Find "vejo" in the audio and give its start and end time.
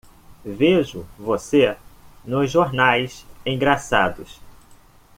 0.43-1.07